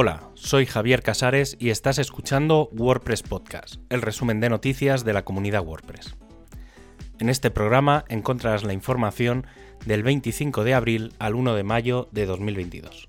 Hola, 0.00 0.30
soy 0.34 0.64
Javier 0.64 1.02
Casares 1.02 1.56
y 1.58 1.70
estás 1.70 1.98
escuchando 1.98 2.68
WordPress 2.70 3.24
Podcast, 3.24 3.80
el 3.88 4.00
resumen 4.00 4.38
de 4.38 4.48
noticias 4.48 5.04
de 5.04 5.12
la 5.12 5.24
comunidad 5.24 5.64
WordPress. 5.64 6.14
En 7.18 7.28
este 7.28 7.50
programa 7.50 8.04
encontrarás 8.06 8.62
la 8.62 8.72
información 8.72 9.44
del 9.86 10.04
25 10.04 10.62
de 10.62 10.74
abril 10.74 11.14
al 11.18 11.34
1 11.34 11.52
de 11.56 11.64
mayo 11.64 12.08
de 12.12 12.26
2022. 12.26 13.08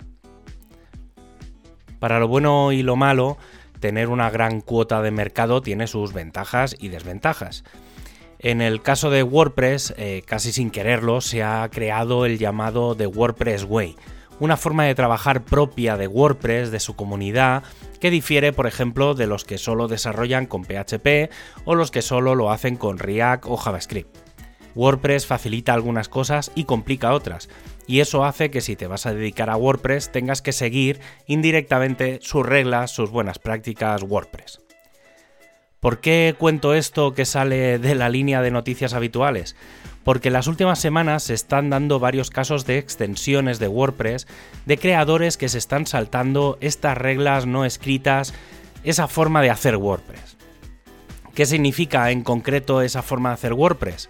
Para 2.00 2.20
lo 2.20 2.28
bueno 2.28 2.72
y 2.72 2.82
lo 2.82 2.96
malo, 2.96 3.38
tener 3.80 4.08
una 4.08 4.32
gran 4.32 4.60
cuota 4.60 5.04
de 5.04 5.12
mercado 5.12 5.62
tiene 5.62 5.86
sus 5.86 6.12
ventajas 6.12 6.76
y 6.80 6.88
desventajas. 6.88 7.66
En 8.40 8.62
el 8.62 8.82
caso 8.82 9.12
de 9.12 9.22
WordPress, 9.22 9.94
eh, 9.96 10.24
casi 10.26 10.52
sin 10.52 10.72
quererlo, 10.72 11.22
se 11.22 11.44
ha 11.44 11.70
creado 11.72 12.26
el 12.26 12.40
llamado 12.40 12.96
The 12.96 13.06
WordPress 13.06 13.66
Way, 13.66 13.96
una 14.40 14.58
forma 14.58 14.86
de 14.86 14.96
trabajar 14.96 15.44
propia 15.44 15.98
de 15.98 16.08
WordPress, 16.08 16.72
de 16.72 16.80
su 16.80 16.96
comunidad, 16.96 17.64
que 18.00 18.10
difiere, 18.10 18.54
por 18.54 18.68
ejemplo, 18.68 19.14
de 19.14 19.28
los 19.28 19.46
que 19.46 19.58
solo 19.58 19.88
desarrollan 19.88 20.46
con 20.46 20.64
PHP 20.64 21.32
o 21.66 21.76
los 21.76 21.92
que 21.92 22.02
solo 22.02 22.36
lo 22.36 22.52
hacen 22.52 22.76
con 22.76 22.98
React 22.98 23.46
o 23.48 23.58
JavaScript. 23.58 24.18
WordPress 24.76 25.26
facilita 25.26 25.74
algunas 25.74 26.10
cosas 26.10 26.52
y 26.56 26.64
complica 26.64 27.14
otras, 27.14 27.50
y 27.88 28.00
eso 28.00 28.24
hace 28.24 28.52
que 28.52 28.62
si 28.62 28.76
te 28.76 28.88
vas 28.88 29.06
a 29.06 29.14
dedicar 29.14 29.50
a 29.50 29.58
WordPress 29.58 30.12
tengas 30.12 30.42
que 30.42 30.54
seguir 30.54 31.00
indirectamente 31.26 32.20
sus 32.22 32.46
reglas, 32.46 32.92
sus 32.92 33.10
buenas 33.10 33.40
prácticas 33.40 34.04
WordPress. 34.04 34.62
¿Por 35.80 36.02
qué 36.02 36.36
cuento 36.38 36.74
esto 36.74 37.14
que 37.14 37.26
sale 37.26 37.80
de 37.80 37.96
la 37.96 38.10
línea 38.10 38.42
de 38.42 38.52
noticias 38.52 38.94
habituales? 38.94 39.56
Porque 40.04 40.30
en 40.30 40.34
las 40.34 40.48
últimas 40.48 40.80
semanas 40.80 41.24
se 41.24 41.34
están 41.34 41.70
dando 41.70 42.00
varios 42.00 42.30
casos 42.30 42.66
de 42.66 42.78
extensiones 42.78 43.60
de 43.60 43.68
WordPress 43.68 44.28
de 44.66 44.78
creadores 44.78 45.38
que 45.38 45.50
se 45.50 45.58
están 45.58 45.86
saltando 45.86 46.58
estas 46.62 46.98
reglas 46.98 47.46
no 47.46 47.66
escritas, 47.66 48.34
esa 48.84 49.08
forma 49.08 49.42
de 49.42 49.50
hacer 49.50 49.76
WordPress. 49.76 50.38
¿Qué 51.36 51.46
significa 51.46 52.12
en 52.12 52.24
concreto 52.24 52.82
esa 52.82 53.02
forma 53.02 53.30
de 53.30 53.36
hacer 53.36 53.54
WordPress? 53.54 54.10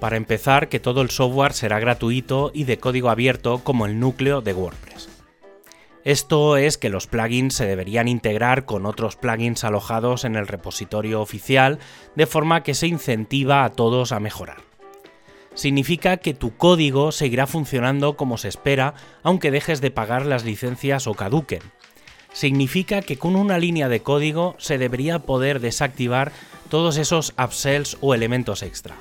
Para 0.00 0.16
empezar, 0.16 0.68
que 0.68 0.80
todo 0.80 1.02
el 1.02 1.10
software 1.10 1.52
será 1.52 1.80
gratuito 1.80 2.52
y 2.54 2.64
de 2.64 2.78
código 2.78 3.10
abierto 3.10 3.62
como 3.64 3.86
el 3.86 3.98
núcleo 3.98 4.40
de 4.40 4.52
WordPress. 4.52 5.08
Esto 6.04 6.56
es 6.56 6.78
que 6.78 6.88
los 6.88 7.06
plugins 7.06 7.54
se 7.54 7.66
deberían 7.66 8.08
integrar 8.08 8.64
con 8.64 8.86
otros 8.86 9.16
plugins 9.16 9.64
alojados 9.64 10.24
en 10.24 10.36
el 10.36 10.46
repositorio 10.46 11.20
oficial, 11.20 11.80
de 12.14 12.26
forma 12.26 12.62
que 12.62 12.74
se 12.74 12.86
incentiva 12.86 13.64
a 13.64 13.70
todos 13.70 14.12
a 14.12 14.20
mejorar. 14.20 14.67
Significa 15.58 16.18
que 16.18 16.34
tu 16.34 16.56
código 16.56 17.10
seguirá 17.10 17.48
funcionando 17.48 18.16
como 18.16 18.38
se 18.38 18.46
espera, 18.46 18.94
aunque 19.24 19.50
dejes 19.50 19.80
de 19.80 19.90
pagar 19.90 20.24
las 20.24 20.44
licencias 20.44 21.08
o 21.08 21.14
caduquen. 21.14 21.62
Significa 22.32 23.02
que 23.02 23.16
con 23.18 23.34
una 23.34 23.58
línea 23.58 23.88
de 23.88 23.98
código 23.98 24.54
se 24.58 24.78
debería 24.78 25.18
poder 25.18 25.58
desactivar 25.58 26.30
todos 26.70 26.96
esos 26.96 27.34
upsells 27.36 27.98
o 28.00 28.14
elementos 28.14 28.62
extra. 28.62 28.94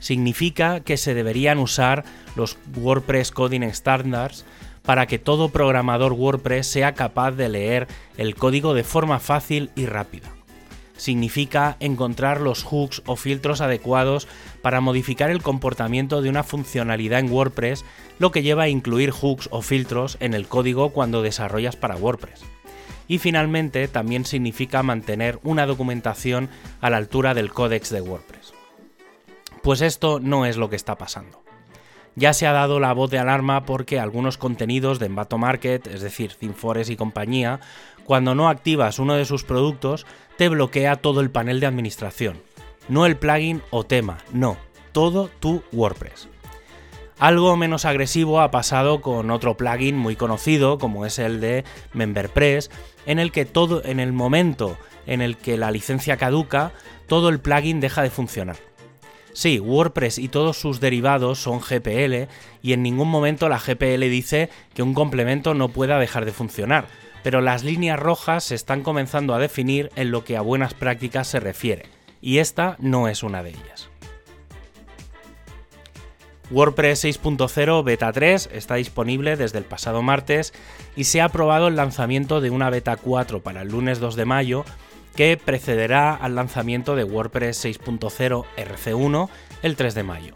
Significa 0.00 0.80
que 0.80 0.96
se 0.96 1.14
deberían 1.14 1.60
usar 1.60 2.02
los 2.34 2.58
WordPress 2.74 3.30
Coding 3.30 3.62
Standards 3.72 4.44
para 4.82 5.06
que 5.06 5.20
todo 5.20 5.50
programador 5.50 6.14
WordPress 6.14 6.66
sea 6.66 6.94
capaz 6.94 7.30
de 7.30 7.48
leer 7.48 7.86
el 8.16 8.34
código 8.34 8.74
de 8.74 8.82
forma 8.82 9.20
fácil 9.20 9.70
y 9.76 9.86
rápida. 9.86 10.32
Significa 10.96 11.76
encontrar 11.80 12.40
los 12.40 12.62
hooks 12.62 13.02
o 13.06 13.16
filtros 13.16 13.60
adecuados 13.60 14.28
para 14.62 14.80
modificar 14.80 15.30
el 15.30 15.42
comportamiento 15.42 16.22
de 16.22 16.28
una 16.28 16.44
funcionalidad 16.44 17.20
en 17.20 17.30
WordPress, 17.30 17.84
lo 18.18 18.30
que 18.30 18.42
lleva 18.42 18.64
a 18.64 18.68
incluir 18.68 19.10
hooks 19.10 19.48
o 19.50 19.60
filtros 19.60 20.16
en 20.20 20.34
el 20.34 20.46
código 20.46 20.90
cuando 20.90 21.22
desarrollas 21.22 21.76
para 21.76 21.96
WordPress. 21.96 22.42
Y 23.08 23.18
finalmente 23.18 23.86
también 23.88 24.24
significa 24.24 24.82
mantener 24.82 25.38
una 25.42 25.66
documentación 25.66 26.48
a 26.80 26.90
la 26.90 26.96
altura 26.96 27.34
del 27.34 27.52
códex 27.52 27.90
de 27.90 28.00
WordPress. 28.00 28.54
Pues 29.62 29.82
esto 29.82 30.20
no 30.20 30.46
es 30.46 30.56
lo 30.56 30.70
que 30.70 30.76
está 30.76 30.96
pasando 30.96 31.43
ya 32.16 32.32
se 32.32 32.46
ha 32.46 32.52
dado 32.52 32.80
la 32.80 32.92
voz 32.92 33.10
de 33.10 33.18
alarma 33.18 33.64
porque 33.64 33.98
algunos 33.98 34.38
contenidos 34.38 34.98
de 34.98 35.06
Envato 35.06 35.38
Market, 35.38 35.86
es 35.86 36.00
decir, 36.00 36.32
Cinfores 36.32 36.90
y 36.90 36.96
compañía, 36.96 37.60
cuando 38.04 38.34
no 38.34 38.48
activas 38.48 38.98
uno 38.98 39.14
de 39.14 39.24
sus 39.24 39.44
productos, 39.44 40.06
te 40.36 40.48
bloquea 40.48 40.96
todo 40.96 41.20
el 41.20 41.30
panel 41.30 41.60
de 41.60 41.66
administración. 41.66 42.42
No 42.88 43.06
el 43.06 43.16
plugin 43.16 43.62
o 43.70 43.84
tema, 43.84 44.18
no, 44.32 44.56
todo 44.92 45.30
tu 45.40 45.62
WordPress. 45.72 46.28
Algo 47.18 47.56
menos 47.56 47.84
agresivo 47.84 48.40
ha 48.40 48.50
pasado 48.50 49.00
con 49.00 49.30
otro 49.30 49.56
plugin 49.56 49.96
muy 49.96 50.16
conocido, 50.16 50.78
como 50.78 51.06
es 51.06 51.18
el 51.18 51.40
de 51.40 51.64
MemberPress, 51.92 52.70
en 53.06 53.18
el 53.18 53.32
que 53.32 53.44
todo 53.44 53.84
en 53.84 54.00
el 54.00 54.12
momento 54.12 54.76
en 55.06 55.20
el 55.20 55.36
que 55.36 55.56
la 55.56 55.70
licencia 55.70 56.16
caduca, 56.16 56.72
todo 57.06 57.28
el 57.28 57.40
plugin 57.40 57.80
deja 57.80 58.02
de 58.02 58.10
funcionar. 58.10 58.56
Sí, 59.34 59.58
WordPress 59.58 60.18
y 60.18 60.28
todos 60.28 60.56
sus 60.56 60.78
derivados 60.78 61.40
son 61.40 61.58
GPL 61.58 62.28
y 62.62 62.72
en 62.72 62.84
ningún 62.84 63.10
momento 63.10 63.48
la 63.48 63.58
GPL 63.58 64.08
dice 64.08 64.48
que 64.74 64.82
un 64.84 64.94
complemento 64.94 65.54
no 65.54 65.70
pueda 65.70 65.98
dejar 65.98 66.24
de 66.24 66.32
funcionar, 66.32 66.86
pero 67.24 67.40
las 67.40 67.64
líneas 67.64 67.98
rojas 67.98 68.44
se 68.44 68.54
están 68.54 68.82
comenzando 68.82 69.34
a 69.34 69.40
definir 69.40 69.90
en 69.96 70.12
lo 70.12 70.22
que 70.22 70.36
a 70.36 70.40
buenas 70.40 70.72
prácticas 70.72 71.26
se 71.26 71.40
refiere, 71.40 71.86
y 72.20 72.38
esta 72.38 72.76
no 72.78 73.08
es 73.08 73.24
una 73.24 73.42
de 73.42 73.50
ellas. 73.50 73.90
WordPress 76.52 77.04
6.0 77.04 77.82
Beta 77.82 78.12
3 78.12 78.50
está 78.52 78.76
disponible 78.76 79.36
desde 79.36 79.58
el 79.58 79.64
pasado 79.64 80.02
martes 80.02 80.52
y 80.94 81.04
se 81.04 81.20
ha 81.20 81.24
aprobado 81.24 81.66
el 81.66 81.74
lanzamiento 81.74 82.40
de 82.40 82.50
una 82.50 82.70
Beta 82.70 82.96
4 82.96 83.42
para 83.42 83.62
el 83.62 83.68
lunes 83.68 83.98
2 83.98 84.14
de 84.14 84.24
mayo 84.26 84.64
que 85.14 85.36
precederá 85.36 86.14
al 86.14 86.34
lanzamiento 86.34 86.96
de 86.96 87.04
WordPress 87.04 87.64
6.0 87.64 88.44
RC1 88.56 89.28
el 89.62 89.76
3 89.76 89.94
de 89.94 90.02
mayo. 90.02 90.34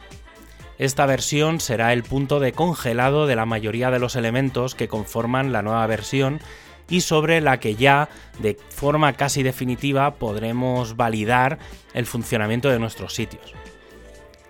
Esta 0.78 1.06
versión 1.06 1.60
será 1.60 1.92
el 1.92 2.04
punto 2.04 2.38
de 2.38 2.52
congelado 2.52 3.26
de 3.26 3.34
la 3.34 3.46
mayoría 3.46 3.90
de 3.90 3.98
los 3.98 4.14
elementos 4.14 4.76
que 4.76 4.86
conforman 4.86 5.52
la 5.52 5.62
nueva 5.62 5.86
versión 5.88 6.40
y 6.88 7.00
sobre 7.00 7.40
la 7.40 7.58
que 7.58 7.74
ya 7.74 8.08
de 8.38 8.56
forma 8.70 9.12
casi 9.14 9.42
definitiva 9.42 10.14
podremos 10.14 10.96
validar 10.96 11.58
el 11.94 12.06
funcionamiento 12.06 12.70
de 12.70 12.78
nuestros 12.78 13.14
sitios. 13.14 13.54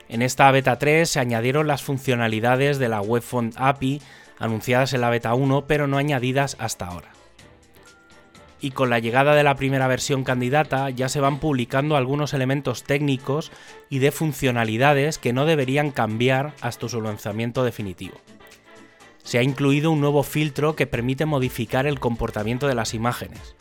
En 0.09 0.23
esta 0.23 0.51
beta 0.51 0.79
3 0.79 1.09
se 1.09 1.21
añadieron 1.21 1.67
las 1.67 1.83
funcionalidades 1.83 2.79
de 2.79 2.89
la 2.89 3.01
WebFont 3.01 3.55
API 3.59 4.03
anunciadas 4.39 4.93
en 4.93 5.01
la 5.01 5.11
beta 5.11 5.35
1 5.35 5.67
pero 5.67 5.87
no 5.87 5.97
añadidas 5.97 6.57
hasta 6.61 6.87
ahora 6.87 7.18
y 8.61 8.73
con 8.73 8.91
la 8.91 8.99
llegada 8.99 9.35
de 9.35 9.43
la 9.43 9.55
primera 9.55 9.87
versión 9.87 10.25
candidata 10.25 10.91
ya 10.91 11.09
se 11.09 11.21
van 11.21 11.39
publicando 11.39 11.97
algunos 11.97 12.35
elementos 12.35 12.83
técnicos 12.83 13.53
y 13.89 13.99
de 14.01 14.11
funcionalidades 14.11 15.19
que 15.19 15.33
no 15.33 15.45
deberían 15.47 15.91
cambiar 15.91 16.55
hasta 16.61 16.89
su 16.89 17.01
lanzamiento 17.01 17.65
definitivo. 17.65 18.17
Se 19.23 19.39
ha 19.39 19.43
incluido 19.43 19.91
un 19.91 20.01
nuevo 20.01 20.23
filtro 20.23 20.75
que 20.75 20.87
permite 20.87 21.27
modificar 21.27 21.87
el 21.87 22.01
comportamiento 22.01 22.67
de 22.67 22.75
las 22.75 22.95
imágenes. 22.95 23.57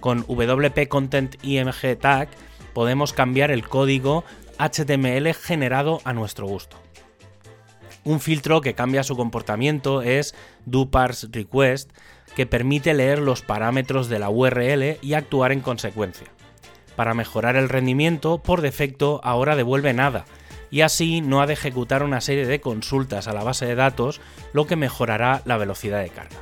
Con 0.00 0.24
WP 0.26 0.88
Content 0.88 1.36
IMG 1.42 1.96
Tag 1.98 2.28
podemos 2.72 3.12
cambiar 3.12 3.50
el 3.50 3.66
código 3.66 4.24
HTML 4.58 5.32
generado 5.34 6.00
a 6.04 6.12
nuestro 6.12 6.46
gusto. 6.46 6.83
Un 8.04 8.20
filtro 8.20 8.60
que 8.60 8.74
cambia 8.74 9.02
su 9.02 9.16
comportamiento 9.16 10.02
es 10.02 10.34
DoParseRequest, 10.66 11.90
que 12.36 12.46
permite 12.46 12.92
leer 12.92 13.18
los 13.18 13.42
parámetros 13.42 14.08
de 14.08 14.18
la 14.18 14.28
URL 14.28 14.98
y 15.00 15.14
actuar 15.14 15.52
en 15.52 15.60
consecuencia. 15.60 16.26
Para 16.96 17.14
mejorar 17.14 17.56
el 17.56 17.68
rendimiento, 17.68 18.38
por 18.38 18.60
defecto 18.60 19.20
ahora 19.24 19.56
devuelve 19.56 19.94
nada, 19.94 20.26
y 20.70 20.82
así 20.82 21.20
no 21.20 21.40
ha 21.40 21.46
de 21.46 21.54
ejecutar 21.54 22.02
una 22.02 22.20
serie 22.20 22.46
de 22.46 22.60
consultas 22.60 23.28
a 23.28 23.32
la 23.32 23.44
base 23.44 23.64
de 23.66 23.74
datos, 23.74 24.20
lo 24.52 24.66
que 24.66 24.76
mejorará 24.76 25.40
la 25.44 25.56
velocidad 25.56 26.02
de 26.02 26.10
carga. 26.10 26.36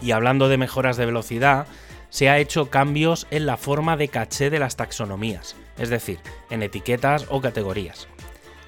Y 0.00 0.12
hablando 0.12 0.48
de 0.48 0.58
mejoras 0.58 0.96
de 0.96 1.06
velocidad, 1.06 1.66
se 2.08 2.28
ha 2.28 2.38
hecho 2.38 2.70
cambios 2.70 3.26
en 3.30 3.46
la 3.46 3.56
forma 3.56 3.96
de 3.96 4.08
caché 4.08 4.48
de 4.48 4.60
las 4.60 4.76
taxonomías, 4.76 5.56
es 5.78 5.88
decir, 5.88 6.20
en 6.50 6.62
etiquetas 6.62 7.26
o 7.28 7.40
categorías. 7.40 8.06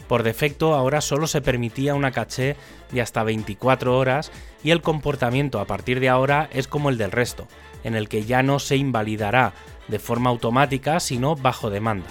Por 0.08 0.22
defecto 0.22 0.74
ahora 0.74 1.00
solo 1.00 1.26
se 1.26 1.40
permitía 1.40 1.94
una 1.94 2.12
caché 2.12 2.56
de 2.92 3.00
hasta 3.02 3.24
24 3.24 3.96
horas 3.96 4.30
y 4.62 4.70
el 4.70 4.82
comportamiento 4.82 5.58
a 5.58 5.66
partir 5.66 6.00
de 6.00 6.08
ahora 6.08 6.48
es 6.52 6.68
como 6.68 6.90
el 6.90 6.98
del 6.98 7.12
resto, 7.12 7.48
en 7.82 7.96
el 7.96 8.08
que 8.08 8.24
ya 8.24 8.42
no 8.42 8.58
se 8.58 8.76
invalidará 8.76 9.52
de 9.88 9.98
forma 9.98 10.30
automática 10.30 11.00
sino 11.00 11.34
bajo 11.34 11.70
demanda. 11.70 12.08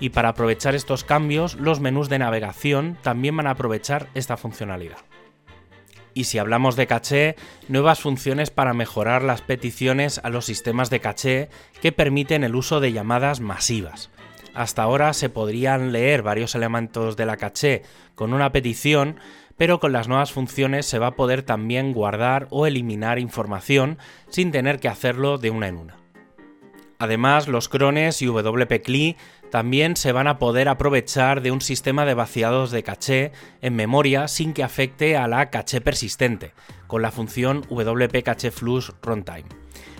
Y 0.00 0.10
para 0.10 0.30
aprovechar 0.30 0.74
estos 0.74 1.04
cambios, 1.04 1.54
los 1.54 1.78
menús 1.78 2.08
de 2.08 2.18
navegación 2.18 2.98
también 3.02 3.36
van 3.36 3.46
a 3.46 3.50
aprovechar 3.50 4.08
esta 4.14 4.36
funcionalidad. 4.36 4.98
Y 6.14 6.24
si 6.24 6.38
hablamos 6.38 6.76
de 6.76 6.86
caché, 6.86 7.36
nuevas 7.68 8.00
funciones 8.00 8.50
para 8.50 8.74
mejorar 8.74 9.22
las 9.22 9.40
peticiones 9.40 10.20
a 10.22 10.30
los 10.30 10.44
sistemas 10.44 10.90
de 10.90 11.00
caché 11.00 11.48
que 11.80 11.92
permiten 11.92 12.44
el 12.44 12.54
uso 12.54 12.80
de 12.80 12.92
llamadas 12.92 13.40
masivas 13.40 14.10
hasta 14.54 14.82
ahora 14.82 15.12
se 15.12 15.28
podrían 15.28 15.92
leer 15.92 16.22
varios 16.22 16.54
elementos 16.54 17.16
de 17.16 17.26
la 17.26 17.36
caché 17.36 17.82
con 18.14 18.32
una 18.32 18.52
petición, 18.52 19.16
pero 19.56 19.80
con 19.80 19.92
las 19.92 20.08
nuevas 20.08 20.32
funciones 20.32 20.86
se 20.86 20.98
va 20.98 21.08
a 21.08 21.16
poder 21.16 21.42
también 21.42 21.92
guardar 21.92 22.46
o 22.50 22.66
eliminar 22.66 23.18
información 23.18 23.98
sin 24.28 24.52
tener 24.52 24.80
que 24.80 24.88
hacerlo 24.88 25.38
de 25.38 25.50
una 25.50 25.68
en 25.68 25.76
una. 25.76 25.96
Además, 26.98 27.48
los 27.48 27.68
crones 27.68 28.22
y 28.22 28.26
WP-CLI 28.26 29.16
también 29.50 29.96
se 29.96 30.12
van 30.12 30.26
a 30.26 30.38
poder 30.38 30.68
aprovechar 30.68 31.42
de 31.42 31.50
un 31.50 31.60
sistema 31.60 32.04
de 32.04 32.14
vaciados 32.14 32.70
de 32.70 32.82
caché 32.82 33.32
en 33.60 33.76
memoria 33.76 34.26
sin 34.26 34.52
que 34.52 34.62
afecte 34.62 35.16
a 35.16 35.28
la 35.28 35.50
caché 35.50 35.80
persistente, 35.80 36.54
con 36.86 37.02
la 37.02 37.10
función 37.10 37.62
WP 37.68 38.22
Cache 38.22 38.50
Flush 38.50 38.90
Runtime. 39.02 39.44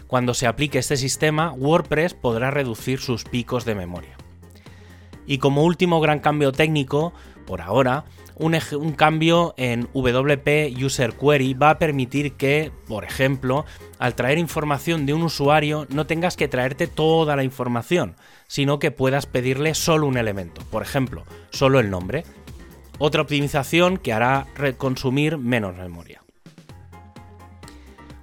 Cuando 0.07 0.35
se 0.35 0.47
aplique 0.47 0.79
este 0.79 0.97
sistema, 0.97 1.53
WordPress 1.53 2.15
podrá 2.15 2.51
reducir 2.51 3.01
sus 3.01 3.25
picos 3.25 3.65
de 3.65 3.75
memoria. 3.75 4.17
Y 5.27 5.39
como 5.39 5.65
último 5.65 6.01
gran 6.01 6.21
cambio 6.21 6.53
técnico, 6.53 7.13
por 7.47 7.61
ahora, 7.61 8.05
un, 8.37 8.93
cambio 8.93 9.55
en 9.57 9.89
WP 9.95 10.77
User 10.83 11.15
Query 11.15 11.55
va 11.55 11.71
a 11.71 11.79
permitir 11.79 12.33
que, 12.33 12.73
por 12.89 13.05
ejemplo, 13.05 13.65
al 13.99 14.15
traer 14.15 14.39
información 14.39 15.07
de 15.07 15.15
un 15.15 15.23
usuario 15.23 15.87
no 15.91 16.07
tengas 16.07 16.37
que 16.37 16.49
traerte 16.49 16.87
toda 16.87 17.37
la 17.37 17.45
información, 17.45 18.17
sino 18.47 18.79
que 18.79 18.91
puedas 18.91 19.27
pedirle 19.27 19.75
solo 19.75 20.07
un 20.07 20.17
elemento, 20.17 20.63
por 20.71 20.83
ejemplo, 20.83 21.25
solo 21.51 21.81
el 21.81 21.91
nombre. 21.91 22.25
Otra 22.99 23.23
optimización 23.23 23.99
que 23.99 24.13
hará 24.13 24.47
consumir 24.79 25.39
menos 25.39 25.77
memoria. 25.77 26.23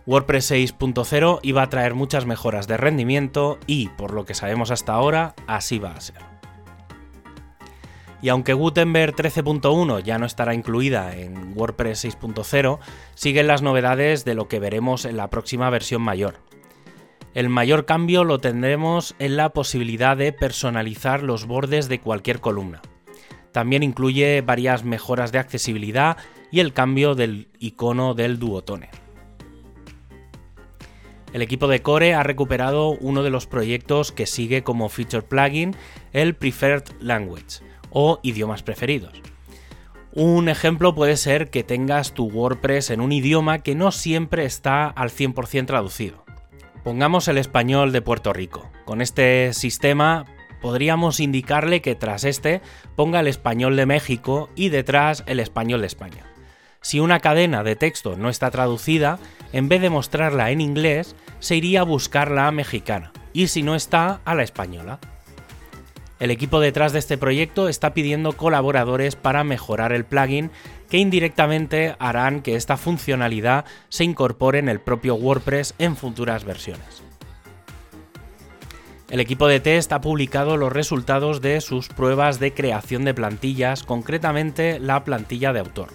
WordPress 0.06 0.52
6.0 0.52 1.40
iba 1.44 1.62
a 1.62 1.70
traer 1.70 1.94
muchas 1.94 2.26
mejoras 2.26 2.68
de 2.68 2.78
rendimiento 2.78 3.60
y, 3.68 3.90
por 3.90 4.14
lo 4.14 4.26
que 4.26 4.34
sabemos 4.34 4.72
hasta 4.72 4.94
ahora, 4.94 5.36
así 5.48 5.78
va 5.78 5.92
a 5.92 6.02
ser. 6.02 6.31
Y 8.22 8.30
aunque 8.30 8.54
Gutenberg 8.54 9.16
13.1 9.16 10.04
ya 10.04 10.20
no 10.20 10.26
estará 10.26 10.54
incluida 10.54 11.16
en 11.16 11.58
WordPress 11.58 12.06
6.0, 12.06 12.80
siguen 13.16 13.48
las 13.48 13.64
novedades 13.64 14.26
de 14.26 14.36
lo 14.36 14.48
que 14.48 14.60
veremos 14.60 15.06
en 15.06 15.18
la 15.18 15.30
próxima 15.30 15.70
versión 15.72 16.04
mayor. 16.04 16.36
El 17.34 17.50
mayor 17.50 17.86
cambio 17.86 18.24
lo 18.24 18.40
tendremos 18.40 19.16
en 19.18 19.38
la 19.38 19.50
posibilidad 19.50 20.18
de 20.18 20.34
personalizar 20.34 21.24
los 21.24 21.48
bordes 21.48 21.90
de 21.90 22.00
cualquier 22.00 22.42
columna. 22.42 22.82
También 23.52 23.84
incluye 23.84 24.42
varias 24.42 24.84
mejoras 24.84 25.32
de 25.32 25.40
accesibilidad 25.40 26.18
y 26.52 26.60
el 26.60 26.74
cambio 26.74 27.16
del 27.16 27.50
icono 27.58 28.14
del 28.14 28.38
duotone. 28.38 28.90
El 31.34 31.42
equipo 31.42 31.68
de 31.68 31.82
Core 31.82 32.14
ha 32.14 32.24
recuperado 32.24 32.90
uno 32.90 33.24
de 33.24 33.30
los 33.30 33.48
proyectos 33.48 34.12
que 34.12 34.26
sigue 34.26 34.64
como 34.64 34.90
feature 34.90 35.24
plugin, 35.24 35.76
el 36.12 36.36
Preferred 36.36 36.84
Language 37.00 37.71
o 37.92 38.20
idiomas 38.24 38.64
preferidos. 38.64 39.22
Un 40.14 40.50
ejemplo 40.50 40.94
puede 40.94 41.16
ser 41.16 41.50
que 41.50 41.64
tengas 41.64 42.14
tu 42.14 42.26
WordPress 42.26 42.90
en 42.90 43.00
un 43.00 43.12
idioma 43.12 43.60
que 43.60 43.76
no 43.76 43.92
siempre 43.92 44.44
está 44.44 44.88
al 44.88 45.10
100% 45.10 45.68
traducido. 45.68 46.26
Pongamos 46.84 47.28
el 47.28 47.38
español 47.38 47.92
de 47.92 48.02
Puerto 48.02 48.34
Rico. 48.34 48.70
Con 48.86 49.02
este 49.02 49.54
sistema 49.54 50.26
podríamos 50.62 51.20
indicarle 51.20 51.82
que 51.82 51.96
tras 51.96 52.24
este 52.24 52.62
ponga 52.96 53.20
el 53.22 53.28
español 53.28 53.76
de 53.76 53.86
México 53.86 54.50
y 54.56 54.70
detrás 54.70 55.24
el 55.28 55.40
español 55.40 55.82
de 55.82 55.88
España. 55.88 56.26
Si 56.82 57.00
una 57.00 57.20
cadena 57.20 57.64
de 57.64 57.76
texto 57.76 58.18
no 58.18 58.30
está 58.30 58.50
traducida, 58.50 59.20
en 59.54 59.70
vez 59.70 59.82
de 59.82 59.92
mostrarla 59.92 60.50
en 60.50 60.62
inglés, 60.62 61.16
se 61.40 61.56
iría 61.56 61.82
a 61.82 61.84
buscarla 61.84 62.48
a 62.48 62.52
mexicana, 62.52 63.14
y 63.34 63.48
si 63.48 63.62
no 63.62 63.76
está, 63.76 64.20
a 64.26 64.34
la 64.34 64.44
española. 64.44 65.00
El 66.22 66.30
equipo 66.30 66.60
detrás 66.60 66.94
de 66.94 67.00
este 67.00 67.18
proyecto 67.18 67.68
está 67.68 67.96
pidiendo 67.96 68.34
colaboradores 68.34 69.16
para 69.16 69.44
mejorar 69.44 69.92
el 69.92 70.06
plugin 70.06 70.52
que 70.88 71.00
indirectamente 71.00 71.96
harán 71.98 72.44
que 72.44 72.56
esta 72.56 72.78
funcionalidad 72.78 73.66
se 73.90 74.04
incorpore 74.04 74.60
en 74.60 74.70
el 74.70 74.80
propio 74.80 75.16
WordPress 75.16 75.74
en 75.80 75.98
futuras 75.98 76.44
versiones. 76.44 77.02
El 79.10 79.20
equipo 79.20 79.48
de 79.48 79.62
test 79.62 79.92
ha 79.94 80.02
publicado 80.02 80.58
los 80.58 80.72
resultados 80.72 81.42
de 81.42 81.60
sus 81.60 81.88
pruebas 81.88 82.40
de 82.40 82.54
creación 82.54 83.04
de 83.04 83.16
plantillas, 83.16 83.82
concretamente 83.82 84.80
la 84.80 85.04
plantilla 85.04 85.54
de 85.54 85.62
autor. 85.62 85.88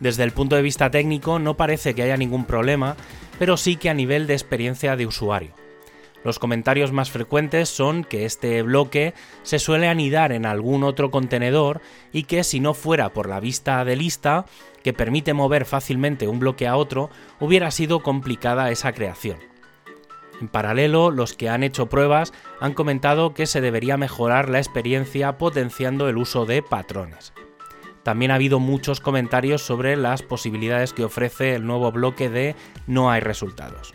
Desde 0.00 0.22
el 0.22 0.32
punto 0.32 0.56
de 0.56 0.62
vista 0.62 0.90
técnico 0.90 1.38
no 1.38 1.58
parece 1.58 1.94
que 1.94 2.02
haya 2.02 2.16
ningún 2.16 2.46
problema, 2.46 2.96
pero 3.38 3.58
sí 3.58 3.76
que 3.76 3.90
a 3.90 3.94
nivel 3.94 4.26
de 4.26 4.32
experiencia 4.32 4.96
de 4.96 5.04
usuario. 5.04 5.63
Los 6.24 6.38
comentarios 6.38 6.90
más 6.90 7.10
frecuentes 7.10 7.68
son 7.68 8.02
que 8.02 8.24
este 8.24 8.62
bloque 8.62 9.12
se 9.42 9.58
suele 9.58 9.88
anidar 9.88 10.32
en 10.32 10.46
algún 10.46 10.82
otro 10.82 11.10
contenedor 11.10 11.82
y 12.12 12.22
que 12.22 12.44
si 12.44 12.60
no 12.60 12.72
fuera 12.72 13.12
por 13.12 13.28
la 13.28 13.40
vista 13.40 13.84
de 13.84 13.94
lista, 13.94 14.46
que 14.82 14.94
permite 14.94 15.34
mover 15.34 15.66
fácilmente 15.66 16.26
un 16.26 16.38
bloque 16.38 16.66
a 16.66 16.76
otro, 16.76 17.10
hubiera 17.40 17.70
sido 17.70 18.02
complicada 18.02 18.70
esa 18.70 18.92
creación. 18.92 19.36
En 20.40 20.48
paralelo, 20.48 21.10
los 21.10 21.34
que 21.34 21.50
han 21.50 21.62
hecho 21.62 21.90
pruebas 21.90 22.32
han 22.58 22.72
comentado 22.72 23.34
que 23.34 23.46
se 23.46 23.60
debería 23.60 23.98
mejorar 23.98 24.48
la 24.48 24.58
experiencia 24.58 25.36
potenciando 25.36 26.08
el 26.08 26.16
uso 26.16 26.46
de 26.46 26.62
patrones. 26.62 27.34
También 28.02 28.30
ha 28.30 28.36
habido 28.36 28.60
muchos 28.60 29.00
comentarios 29.00 29.62
sobre 29.62 29.96
las 29.96 30.22
posibilidades 30.22 30.92
que 30.92 31.04
ofrece 31.04 31.54
el 31.54 31.66
nuevo 31.66 31.92
bloque 31.92 32.28
de 32.30 32.56
no 32.86 33.10
hay 33.10 33.20
resultados. 33.20 33.94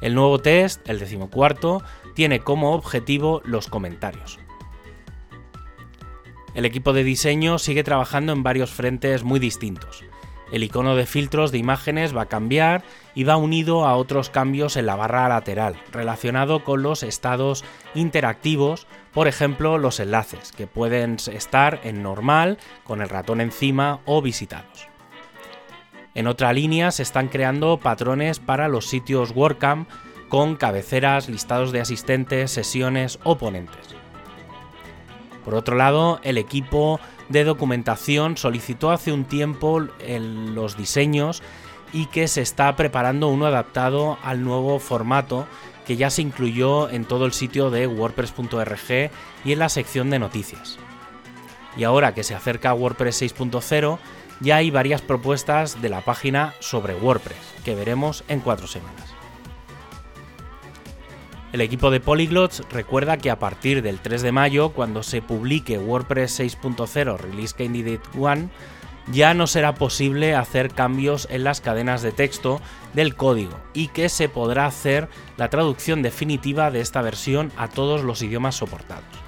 El 0.00 0.14
nuevo 0.14 0.38
test, 0.38 0.88
el 0.88 0.98
decimocuarto, 0.98 1.82
tiene 2.14 2.40
como 2.40 2.72
objetivo 2.72 3.40
los 3.44 3.68
comentarios. 3.68 4.38
El 6.54 6.64
equipo 6.64 6.92
de 6.92 7.04
diseño 7.04 7.58
sigue 7.58 7.84
trabajando 7.84 8.32
en 8.32 8.42
varios 8.42 8.70
frentes 8.70 9.24
muy 9.24 9.38
distintos. 9.38 10.04
El 10.52 10.62
icono 10.62 10.94
de 10.94 11.06
filtros 11.06 11.50
de 11.50 11.58
imágenes 11.58 12.16
va 12.16 12.22
a 12.22 12.28
cambiar 12.28 12.84
y 13.14 13.24
va 13.24 13.36
unido 13.36 13.84
a 13.84 13.96
otros 13.96 14.30
cambios 14.30 14.76
en 14.76 14.86
la 14.86 14.94
barra 14.94 15.28
lateral, 15.28 15.76
relacionado 15.92 16.62
con 16.62 16.82
los 16.82 17.02
estados 17.02 17.64
interactivos, 17.94 18.86
por 19.12 19.26
ejemplo 19.26 19.76
los 19.76 19.98
enlaces, 19.98 20.52
que 20.52 20.66
pueden 20.66 21.16
estar 21.32 21.80
en 21.82 22.02
normal, 22.02 22.58
con 22.84 23.02
el 23.02 23.08
ratón 23.08 23.40
encima 23.40 24.00
o 24.04 24.22
visitados. 24.22 24.88
En 26.16 26.26
otra 26.26 26.54
línea 26.54 26.92
se 26.92 27.02
están 27.02 27.28
creando 27.28 27.76
patrones 27.76 28.38
para 28.38 28.68
los 28.68 28.86
sitios 28.86 29.32
WordCamp 29.36 29.86
con 30.30 30.56
cabeceras, 30.56 31.28
listados 31.28 31.72
de 31.72 31.82
asistentes, 31.82 32.50
sesiones 32.50 33.18
o 33.22 33.36
ponentes. 33.36 33.94
Por 35.44 35.54
otro 35.54 35.76
lado, 35.76 36.18
el 36.22 36.38
equipo 36.38 37.00
de 37.28 37.44
documentación 37.44 38.38
solicitó 38.38 38.90
hace 38.92 39.12
un 39.12 39.26
tiempo 39.26 39.78
los 39.78 40.78
diseños 40.78 41.42
y 41.92 42.06
que 42.06 42.28
se 42.28 42.40
está 42.40 42.74
preparando 42.76 43.28
uno 43.28 43.44
adaptado 43.44 44.16
al 44.22 44.42
nuevo 44.42 44.78
formato 44.78 45.46
que 45.86 45.98
ya 45.98 46.08
se 46.08 46.22
incluyó 46.22 46.88
en 46.88 47.04
todo 47.04 47.26
el 47.26 47.34
sitio 47.34 47.68
de 47.68 47.86
wordpress.org 47.86 49.10
y 49.44 49.52
en 49.52 49.58
la 49.58 49.68
sección 49.68 50.08
de 50.08 50.18
noticias. 50.18 50.78
Y 51.76 51.84
ahora 51.84 52.14
que 52.14 52.24
se 52.24 52.34
acerca 52.34 52.70
a 52.70 52.74
WordPress 52.74 53.20
6.0, 53.20 53.98
ya 54.40 54.56
hay 54.56 54.70
varias 54.70 55.02
propuestas 55.02 55.80
de 55.80 55.88
la 55.88 56.02
página 56.02 56.54
sobre 56.60 56.94
WordPress, 56.94 57.38
que 57.64 57.74
veremos 57.74 58.24
en 58.28 58.40
cuatro 58.40 58.66
semanas. 58.66 59.14
El 61.52 61.60
equipo 61.60 61.90
de 61.90 62.00
Polyglots 62.00 62.62
recuerda 62.70 63.16
que 63.16 63.30
a 63.30 63.38
partir 63.38 63.80
del 63.80 64.00
3 64.00 64.20
de 64.20 64.32
mayo, 64.32 64.70
cuando 64.70 65.02
se 65.02 65.22
publique 65.22 65.78
WordPress 65.78 66.40
6.0 66.40 67.16
Release 67.16 67.54
Candidate 67.54 68.02
1, 68.14 68.50
ya 69.12 69.34
no 69.34 69.46
será 69.46 69.74
posible 69.74 70.34
hacer 70.34 70.70
cambios 70.74 71.28
en 71.30 71.44
las 71.44 71.60
cadenas 71.60 72.02
de 72.02 72.12
texto 72.12 72.60
del 72.92 73.14
código 73.14 73.58
y 73.72 73.88
que 73.88 74.08
se 74.08 74.28
podrá 74.28 74.66
hacer 74.66 75.08
la 75.36 75.48
traducción 75.48 76.02
definitiva 76.02 76.70
de 76.70 76.80
esta 76.80 77.02
versión 77.02 77.52
a 77.56 77.68
todos 77.68 78.02
los 78.02 78.20
idiomas 78.22 78.56
soportados. 78.56 79.25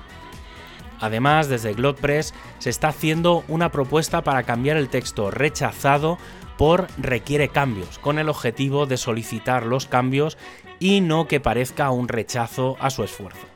Además, 1.00 1.49
desde 1.49 1.75
GlotPress 1.75 2.35
se 2.59 2.71
está 2.71 2.88
haciendo 2.88 3.45
una 3.49 3.71
propuesta 3.71 4.23
para 4.23 4.43
cambiar 4.43 4.76
el 4.76 4.88
texto 4.88 5.31
rechazado 5.31 6.19
por 6.57 6.88
requiere 6.99 7.49
cambios, 7.49 7.99
con 7.99 8.19
el 8.19 8.28
objetivo 8.28 8.87
de 8.87 8.97
solicitar 8.97 9.64
los 9.64 9.87
cambios 9.87 10.37
y 10.81 11.00
no 11.00 11.28
que 11.28 11.40
parezca 11.40 11.90
un 11.90 12.09
rechazo 12.09 12.76
a 12.81 12.90
su 12.90 13.05
esfuerzo. 13.05 13.47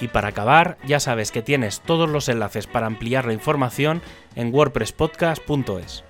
Y 0.00 0.08
para 0.08 0.28
acabar, 0.28 0.76
ya 0.84 1.00
sabes 1.00 1.30
que 1.30 1.42
tienes 1.42 1.80
todos 1.80 2.08
los 2.08 2.28
enlaces 2.28 2.66
para 2.66 2.86
ampliar 2.86 3.26
la 3.26 3.32
información 3.32 4.02
en 4.34 4.52
wordpresspodcast.es. 4.52 6.04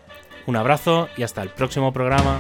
Un 0.47 0.57
abrazo 0.57 1.09
y 1.17 1.23
hasta 1.23 1.43
el 1.43 1.51
próximo 1.51 1.93
programa. 1.93 2.39